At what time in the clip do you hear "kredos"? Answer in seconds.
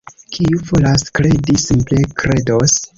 2.25-2.79